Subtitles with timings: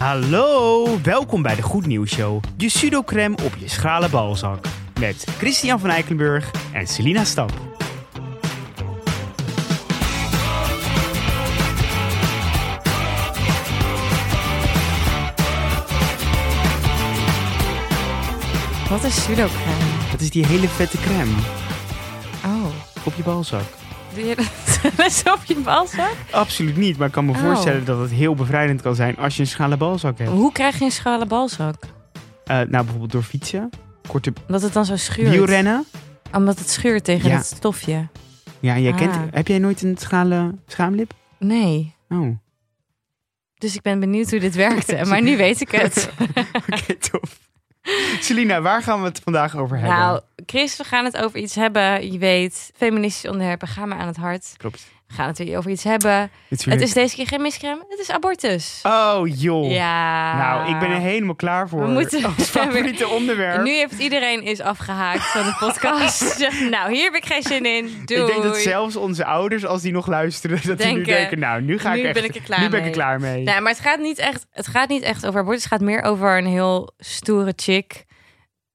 [0.00, 2.42] Hallo, welkom bij de Goed Nieuws Show.
[2.56, 4.64] Je pseudocreme op je schrale balzak.
[5.00, 7.52] Met Christian van Eikelenburg en Selina Stap.
[18.88, 19.84] Wat is pseudocreme?
[20.10, 21.32] Dat is die hele vette crème
[22.44, 22.66] Oh.
[23.04, 23.64] op je balzak.
[24.14, 24.34] Je
[24.96, 26.14] dat zo op je balzak?
[26.30, 27.38] Absoluut niet, maar ik kan me Oh.
[27.38, 30.30] voorstellen dat het heel bevrijdend kan zijn als je een schrale balzak hebt.
[30.30, 31.82] Hoe krijg je een schale balzak?
[32.44, 33.70] Eh, nou, bijvoorbeeld door fietsen,
[34.08, 35.28] korte Dat het dan zo schuurt?
[35.30, 35.84] wielrennen.
[36.32, 37.36] Omdat het schuurt tegen Ja.
[37.36, 38.08] dat stofje?
[38.60, 39.22] Ja, jij kent, Ah.
[39.30, 41.12] heb jij nooit een schrale schaamlip?
[41.38, 41.94] Nee.
[42.08, 42.36] Oh,
[43.54, 45.00] Dus ik ben benieuwd hoe dit werkte.
[45.08, 46.10] Maar nu weet ik het.
[46.72, 47.38] oké, tof.
[48.20, 49.96] Selina, waar gaan we het vandaag over hebben?
[49.98, 52.12] Nou, Chris, we gaan het over iets hebben.
[52.12, 54.54] Je weet, feministische onderwerpen gaan me aan het hart.
[54.56, 54.88] Klopt.
[55.08, 56.30] We gaan het weer over iets hebben.
[56.48, 57.84] Het is deze keer geen miscrème.
[57.88, 58.80] Het is abortus.
[58.82, 59.70] Oh, joh.
[59.70, 60.36] Ja.
[60.36, 61.80] Nou, ik ben er helemaal klaar voor.
[61.80, 63.62] We moeten- Als favoriete onderwerp.
[63.62, 66.48] Nu heeft iedereen is afgehaakt van de podcast.
[66.70, 68.02] Nou, hier heb ik geen zin in.
[68.04, 68.20] Doei.
[68.20, 71.62] Ik denk dat zelfs onze ouders, als die nog luisteren, dat die nu Denken, nou,
[71.62, 72.90] nu ga nu ik echt, ben ik er klaar nu ben ik mee.
[72.90, 73.42] er klaar mee.
[73.42, 75.62] Nee, maar het gaat niet echt, het gaat niet echt over abortus.
[75.62, 78.04] Het gaat meer over een heel stoere chick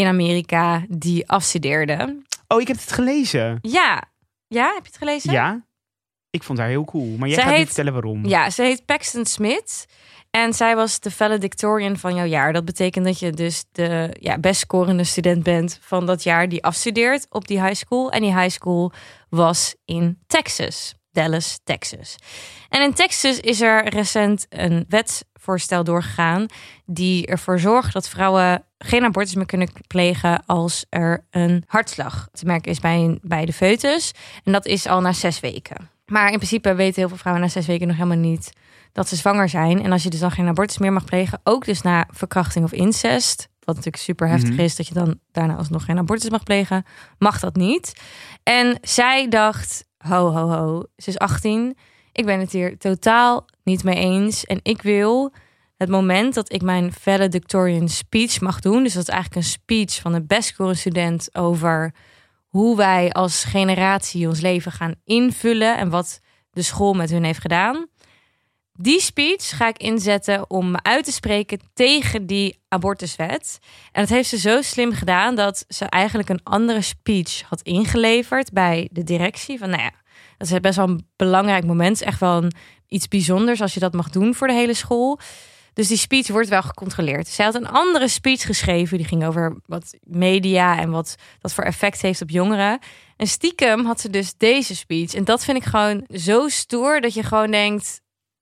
[0.00, 2.22] in Amerika die afstudeerde.
[2.48, 3.58] Oh, ik heb het gelezen.
[3.62, 4.02] Ja.
[4.46, 5.32] Ja, heb je het gelezen?
[5.32, 5.64] Ja?
[6.30, 7.16] Ik vond haar heel cool.
[7.16, 8.26] Maar jij Zij gaat niet vertellen waarom.
[8.26, 9.86] Ja, ze heet Paxton Smith.
[10.30, 12.52] En zij was de valedictorian van jouw jaar.
[12.52, 16.64] Dat betekent dat je dus de ja, best scorende student bent van dat jaar die
[16.64, 18.10] afstudeert op die high school.
[18.10, 18.92] En die high school
[19.28, 22.16] was in Texas, Dallas, Texas.
[22.68, 26.46] En in Texas is er recent een wetsvoorstel doorgegaan
[26.86, 32.44] die ervoor zorgt dat vrouwen geen abortus meer kunnen plegen als er een hartslag te
[32.44, 34.12] merken is bij, een, bij de foetus.
[34.44, 35.90] En dat is al na zes weken.
[36.06, 38.52] Maar in principe weten heel veel vrouwen na zes weken nog helemaal niet
[38.92, 39.82] dat ze zwanger zijn.
[39.82, 42.72] En als je dus dan geen abortus meer mag plegen, ook dus na verkrachting of
[42.72, 44.60] incest, wat natuurlijk super heftig Mhm.
[44.60, 46.84] is, dat je dan daarna alsnog geen abortus mag plegen,
[47.18, 47.92] mag dat niet.
[48.42, 51.76] En zij dacht, ho, ho, ho, ze is 18.
[52.12, 54.44] Ik ben het hier totaal niet mee eens.
[54.44, 55.32] En ik wil
[55.76, 58.82] het moment dat ik mijn valedictorian speech mag doen.
[58.82, 61.94] Dus dat is eigenlijk een speech van de best scorende student over
[62.46, 67.40] hoe wij als generatie ons leven gaan invullen en wat de school met hun heeft
[67.40, 67.86] gedaan.
[68.82, 73.58] Die speech ga ik inzetten om me uit te spreken tegen die abortuswet.
[73.92, 78.52] En dat heeft ze zo slim gedaan dat ze eigenlijk een andere speech had ingeleverd
[78.52, 79.58] bij de directie.
[79.58, 79.90] Van nou ja,
[80.38, 82.02] dat is best wel een belangrijk moment.
[82.02, 82.44] Echt wel
[82.88, 85.18] iets bijzonders als je dat mag doen voor de hele school.
[85.72, 87.28] Dus die speech wordt wel gecontroleerd.
[87.28, 88.96] Zij had een andere speech geschreven.
[88.96, 92.78] Die ging over wat media en wat dat voor effect heeft op jongeren.
[93.16, 95.14] En stiekem had ze dus deze speech.
[95.14, 98.00] En dat vind ik gewoon zo stoer dat je gewoon denkt...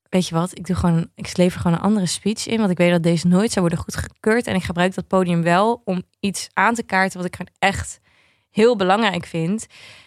[0.08, 2.58] Weet je wat, ik, doe gewoon, ik lever gewoon een andere speech in.
[2.58, 4.46] Want ik weet dat deze nooit zou worden goedgekeurd.
[4.46, 7.18] En ik gebruik dat podium wel om iets aan te kaarten...
[7.18, 8.00] wat ik gewoon echt
[8.50, 9.66] heel belangrijk vind.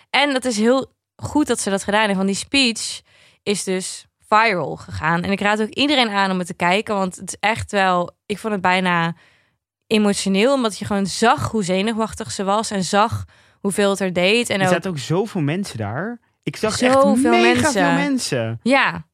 [0.09, 2.15] En dat is heel goed dat ze dat gedaan heeft.
[2.15, 3.01] Want die speech
[3.43, 5.23] is dus viral gegaan.
[5.23, 6.95] En ik raad ook iedereen aan om het te kijken.
[6.95, 8.11] Want het is echt wel...
[8.25, 9.15] Ik vond het bijna
[9.87, 10.53] emotioneel.
[10.53, 12.71] Omdat je gewoon zag hoe zenuwachtig ze was.
[12.71, 13.25] En zag
[13.59, 14.49] hoeveel het er deed.
[14.49, 16.19] En Er zaten ook zoveel mensen daar.
[16.43, 17.71] Ik zag echt mega mensen.
[17.71, 18.59] veel mensen.
[18.63, 19.05] ja,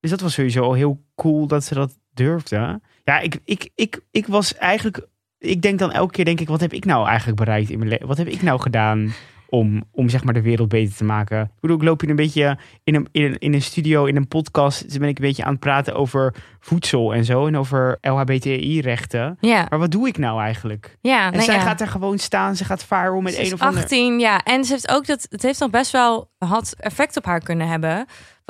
[0.00, 2.80] Dus dat was sowieso al heel cool dat ze dat durfde.
[3.04, 5.06] Ja, ik, ik, ik, ik was eigenlijk...
[5.38, 7.90] Ik denk dan elke keer, denk ik, wat heb ik nou eigenlijk bereikt in mijn
[7.90, 8.06] leven?
[8.06, 9.12] Wat heb ik nou gedaan
[9.48, 11.40] om, om zeg maar de wereld beter te maken?
[11.40, 14.16] Ik bedoel, ik loop hier een beetje in een, in, een, in een studio, in
[14.16, 14.88] een podcast.
[14.88, 17.46] Dus ben ik een beetje aan het praten over voedsel en zo.
[17.46, 19.36] En over LHBTI-rechten.
[19.40, 20.96] ja, Maar wat doe ik nou eigenlijk?
[21.00, 21.26] ja.
[21.26, 21.60] En nee, zij ja.
[21.60, 22.56] gaat er gewoon staan.
[22.56, 23.82] Ze gaat viral met een of andere...
[23.82, 24.42] 18, ja.
[24.42, 25.26] En ze heeft ook dat.
[25.30, 28.06] Het heeft nog best wel had effect op haar kunnen hebben.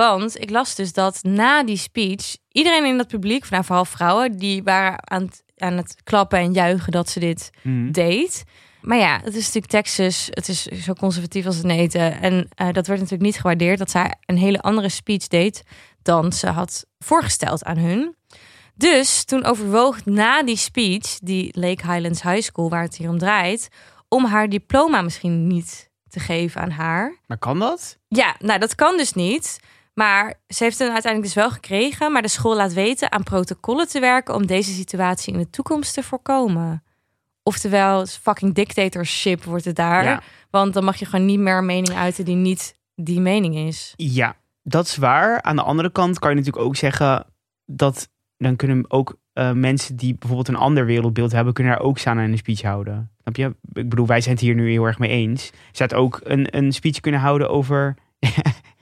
[0.09, 4.37] Want ik las dus dat na die speech iedereen in dat publiek, nou vooral vrouwen,
[4.37, 7.91] die waren aan het, aan het klappen en juichen dat ze dit Mhm.
[7.91, 8.45] deed.
[8.81, 10.27] Maar ja, het is natuurlijk Texas.
[10.31, 12.21] Het is zo conservatief als het eten.
[12.21, 15.63] En eh, dat werd natuurlijk niet gewaardeerd dat zij een hele andere speech deed
[16.03, 18.15] dan ze had voorgesteld aan hun.
[18.75, 23.19] Dus toen overwoog na die speech, die Lake Highlands High School, waar het hier om
[23.19, 23.69] draait,
[24.09, 27.19] om haar diploma misschien niet te geven aan haar.
[27.27, 27.99] Maar kan dat?
[28.09, 29.59] Ja, nou dat kan dus niet.
[29.95, 32.13] Maar ze heeft hem uiteindelijk dus wel gekregen.
[32.13, 35.95] Maar de school laat weten aan protocollen te werken om deze situatie in de toekomst
[35.95, 36.83] te voorkomen.
[37.43, 40.05] Oftewel, fucking dictatorship wordt het daar.
[40.05, 40.23] Ja.
[40.51, 43.95] Want dan mag je gewoon niet meer een mening uiten die niet die mening is.
[43.97, 45.43] Ja, dat is waar.
[45.43, 47.27] Aan de andere kant kan je natuurlijk ook zeggen
[47.67, 51.99] dat dan kunnen ook eh, mensen die bijvoorbeeld een ander wereldbeeld hebben, kunnen daar ook
[51.99, 53.11] staan en een speech houden.
[53.23, 53.57] Snap je?
[53.73, 55.51] Ik bedoel, wij zijn het hier nu heel erg mee eens.
[55.73, 57.97] Ze had ook een, een speech kunnen houden over.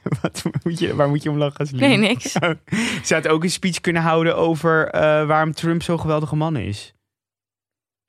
[0.22, 1.66] Wat moet je, waar moet je om lachen?
[1.66, 1.86] Celine?
[1.86, 2.32] Nee, niks.
[3.06, 6.92] Ze had ook een speech kunnen houden over eh, waarom Trump zo'n geweldige man is.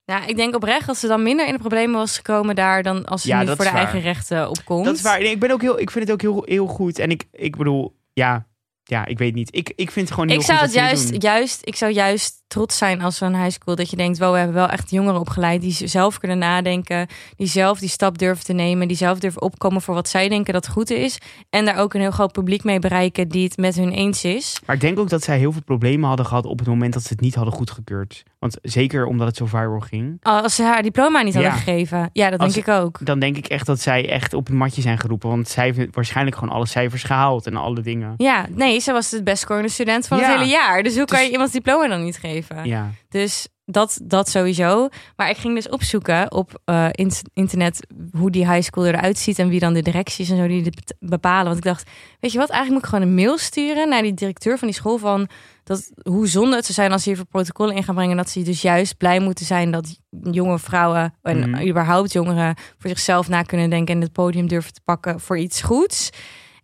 [0.06, 3.06] Nou, ik denk oprecht dat ze dan minder in de problemen was gekomen daar dan
[3.06, 3.80] als ze Ja, nu dat voor de waar.
[3.82, 4.86] eigen rechten opkomt.
[4.86, 5.20] Dat is waar.
[5.20, 7.00] Nee, ik, ben ook heel, ik vind het ook heel, heel goed.
[7.00, 8.48] En ik, ik bedoel, ja,
[8.90, 9.56] ja, ik weet niet.
[9.56, 11.20] Ik, ik vind het gewoon heel Ik zou het juist, doen.
[11.20, 14.38] juist, ik zou juist trots zijn als zo'n high school dat je denkt, wow, we
[14.38, 18.54] hebben wel echt jongeren opgeleid die zelf kunnen nadenken, die zelf die stap durven te
[18.54, 21.18] nemen, die zelf durven opkomen voor wat zij denken dat goed is
[21.50, 24.60] en daar ook een heel groot publiek mee bereiken die het met hun eens is.
[24.66, 27.02] Maar ik denk ook dat zij heel veel problemen hadden gehad op het moment dat
[27.04, 28.24] ze het niet hadden goedgekeurd.
[28.40, 30.18] Want zeker omdat het zo viral ging.
[30.22, 31.58] Als ze haar diploma niet hadden Ja.
[31.58, 33.06] gegeven, ja, dat Als- denk ik ook.
[33.06, 35.30] Dan denk ik echt dat zij echt op het matje zijn geroepen.
[35.30, 38.14] Want zij heeft waarschijnlijk gewoon alle cijfers gehaald en alle dingen.
[38.18, 40.24] Ja, nee, ze was de best scorende student van Ja.
[40.30, 40.84] het hele jaar.
[40.84, 42.66] Dus hoe kan Dus- je iemands diploma dan niet geven?
[42.66, 42.90] Ja.
[43.10, 44.88] Dus dat, dat sowieso.
[45.16, 49.40] Maar ik ging dus opzoeken op eh, in- internet hoe die high school eruit ziet
[49.40, 51.46] en wie dan de directies en zo die dit bepalen.
[51.46, 51.90] Want ik dacht,
[52.20, 54.78] weet je wat, eigenlijk moet ik gewoon een mail sturen naar die directeur van die
[54.78, 55.30] school van
[55.64, 58.18] dat hoe zonde het zou zijn als ze hiervoor protocollen in gaan brengen.
[58.18, 60.00] Dat ze dus juist blij moeten zijn dat
[60.32, 61.68] jonge vrouwen en Mhm.
[61.68, 65.62] überhaupt jongeren voor zichzelf na kunnen denken en het podium durven te pakken voor iets
[65.62, 66.10] goeds.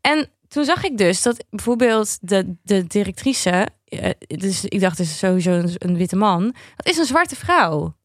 [0.02, 5.08] En toen zag ik dus dat bijvoorbeeld de, de directrice, eh, dus ik dacht, het
[5.08, 7.96] is sowieso een, een witte man, dat is een zwarte vrouw.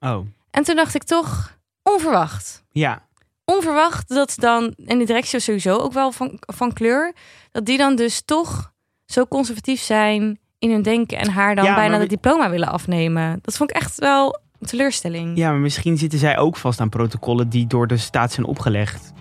[0.00, 0.26] Oh.
[0.50, 2.64] En toen dacht ik toch, onverwacht.
[2.70, 3.04] Ja.
[3.44, 7.14] Onverwacht dat dan, en de directie sowieso ook wel van, van kleur,
[7.52, 8.72] dat die dan dus toch
[9.04, 13.38] zo conservatief zijn in hun denken en haar dan Ja, bijna het diploma willen afnemen.
[13.42, 15.36] Dat vond ik echt wel een teleurstelling.
[15.36, 19.12] ja, maar misschien zitten zij ook vast aan protocollen die door de staat zijn opgelegd.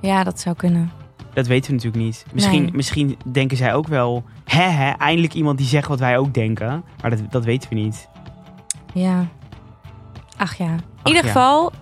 [0.00, 0.92] Ja, dat zou kunnen.
[1.34, 2.24] Dat weten we natuurlijk niet.
[2.32, 2.72] Misschien, Nee.
[2.72, 4.24] misschien denken zij ook wel...
[4.44, 6.84] Hè, hè, eindelijk iemand die zegt wat wij ook denken.
[7.00, 8.08] Maar dat, dat weten we niet.
[8.94, 9.26] Ja.
[10.36, 10.70] Ach ja.
[10.72, 11.28] In ieder ja.
[11.28, 11.72] geval,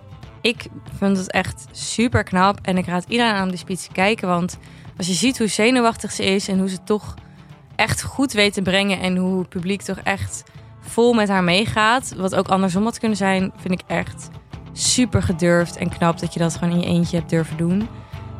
[0.40, 0.66] ik
[0.98, 2.58] vind het echt super knap.
[2.62, 4.28] En ik raad iedereen aan om die speech te kijken.
[4.28, 4.58] Want
[4.96, 7.14] als je ziet hoe zenuwachtig ze is en hoe ze toch
[7.76, 9.00] echt goed weet te brengen.
[9.00, 10.44] En hoe het publiek toch echt
[10.80, 12.14] vol met haar meegaat.
[12.16, 14.28] Wat ook andersom had kunnen zijn, vind ik echt
[14.72, 17.88] super gedurfd en knap dat je dat gewoon in je eentje hebt durven doen.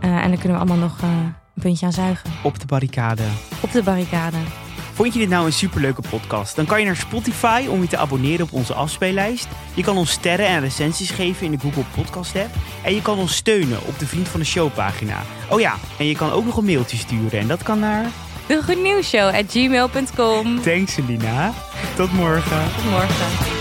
[0.07, 2.31] Eh, en dan kunnen we allemaal nog eh, een puntje aan zuigen.
[2.43, 3.23] Op de barricade.
[3.61, 4.37] Op de barricade.
[4.93, 6.57] Vond je dit nou een superleuke podcast?
[6.57, 9.49] Dan kan je naar Spotify om je te abonneren op onze afspeellijst.
[9.75, 12.55] Je kan ons sterren en recensies geven in de Google Podcast app.
[12.85, 15.23] En je kan ons steunen op de Vriend van de Show pagina.
[15.51, 17.41] Oh ja, en je kan ook nog een mailtje sturen.
[17.41, 18.05] En dat kan naar...
[18.47, 20.61] De Goed Nieuws Show at gmail.com.
[20.61, 21.53] Thanks Selina.
[21.97, 22.63] Tot morgen.
[22.77, 23.56] Tot morgen.